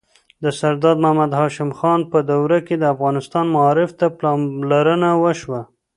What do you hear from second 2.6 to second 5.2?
کې د افغانستان معارف ته پاملرنه